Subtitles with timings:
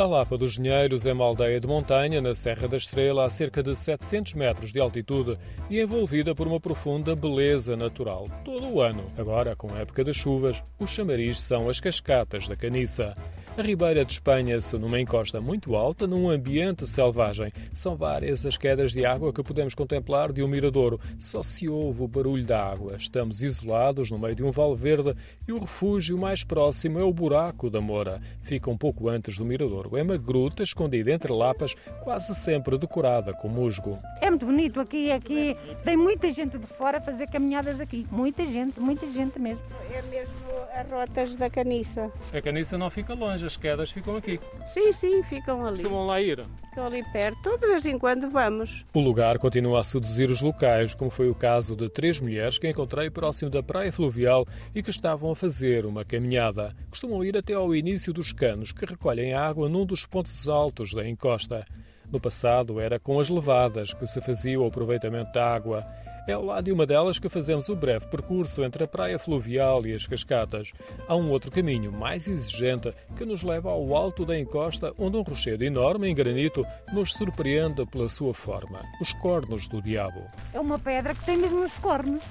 [0.00, 3.62] A Lapa dos Dinheiros é uma aldeia de montanha na Serra da Estrela, a cerca
[3.62, 5.36] de 700 metros de altitude
[5.68, 9.04] e envolvida por uma profunda beleza natural todo o ano.
[9.18, 13.12] Agora, com a época das chuvas, os chamaris são as cascatas da Caniça.
[13.58, 17.52] A Ribeira de Espanha-se numa encosta muito alta, num ambiente selvagem.
[17.72, 20.98] São várias as quedas de água que podemos contemplar de um miradouro.
[21.18, 22.96] Só se ouve o barulho da água.
[22.96, 25.14] Estamos isolados no meio de um vale verde
[25.46, 28.20] e o refúgio mais próximo é o Buraco da Moura.
[28.40, 29.96] Fica um pouco antes do miradouro.
[29.96, 33.98] É uma gruta escondida entre lapas, quase sempre decorada com musgo.
[34.22, 38.06] É muito bonito aqui, aqui vem muita gente de fora fazer caminhadas aqui.
[38.10, 39.60] Muita gente, muita gente mesmo.
[39.92, 40.34] É mesmo
[40.72, 42.10] as rotas da caniça.
[42.32, 44.40] A caniça não fica longe, as quedas ficam aqui.
[44.66, 45.76] Sim, sim, ficam ali.
[45.78, 46.44] Costumam lá ir.
[46.68, 47.58] Ficam ali perto.
[47.58, 48.84] De vez em quando vamos.
[48.94, 52.68] O lugar continua a seduzir os locais, como foi o caso de três mulheres que
[52.68, 56.74] encontrei próximo da praia fluvial e que estavam a fazer uma caminhada.
[56.90, 61.08] Costumam ir até ao início dos canos, que recolhem água num dos pontos altos da
[61.08, 61.66] encosta.
[62.10, 65.86] No passado era com as levadas que se fazia o aproveitamento da água.
[66.26, 69.86] É ao lado de uma delas que fazemos o breve percurso entre a praia fluvial
[69.86, 70.72] e as cascatas.
[71.08, 75.22] Há um outro caminho, mais exigente, que nos leva ao alto da encosta, onde um
[75.22, 78.82] rochedo enorme em granito nos surpreende pela sua forma.
[79.00, 80.22] Os cornos do diabo.
[80.52, 82.22] É uma pedra que tem mesmo os cornos.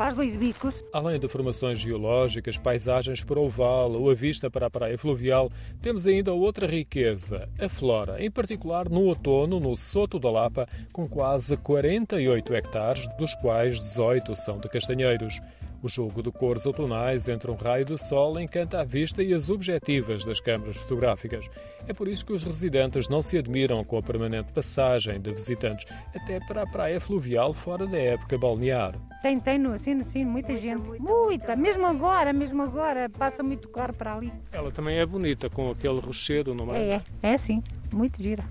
[0.00, 0.82] Faz dois bicos.
[0.94, 5.52] Além de formações geológicas, paisagens para o vale ou a vista para a praia fluvial,
[5.82, 11.06] temos ainda outra riqueza, a flora, em particular no outono, no Soto da Lapa, com
[11.06, 15.38] quase 48 hectares, dos quais 18 são de castanheiros.
[15.82, 19.48] O jogo de cores outonais entre um raio de sol encanta a vista e as
[19.48, 21.48] objetivas das câmaras fotográficas.
[21.88, 25.86] É por isso que os residentes não se admiram com a permanente passagem de visitantes,
[26.14, 28.94] até para a praia fluvial fora da época balnear.
[29.22, 30.82] Tem, tem, no, sim, sim, muita gente.
[31.00, 34.30] Muita, mesmo agora, mesmo agora, passa muito carro para ali.
[34.52, 36.90] Ela também é bonita, com aquele rochedo, não é?
[36.90, 38.44] É, é sim, muito gira.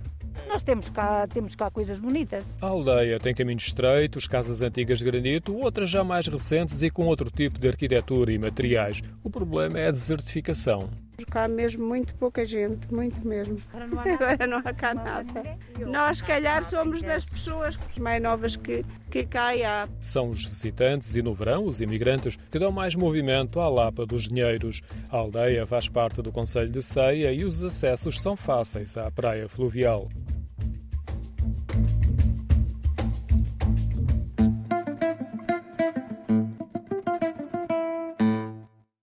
[0.47, 2.43] Nós temos cá, temos cá coisas bonitas.
[2.61, 7.05] A aldeia tem caminhos estreitos, casas antigas de granito, outras já mais recentes e com
[7.05, 9.01] outro tipo de arquitetura e materiais.
[9.23, 10.89] O problema é a desertificação.
[11.25, 13.57] Cá mesmo muito pouca gente, muito mesmo.
[13.73, 14.25] Agora não há nada.
[14.31, 15.57] Agora não há cá nada.
[15.87, 19.87] Nós, se calhar, somos das pessoas mais novas que, que cá há.
[20.01, 24.27] São os visitantes e, no verão, os imigrantes que dão mais movimento à Lapa dos
[24.27, 24.81] Dinheiros.
[25.09, 29.47] A aldeia faz parte do Conselho de Ceia e os acessos são fáceis à praia
[29.47, 30.09] fluvial.